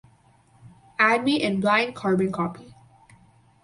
Add 0.97 1.23
me 1.23 1.39
in 1.39 1.59
blind 1.59 1.93
carbon 1.93 2.31
copy 2.31 2.73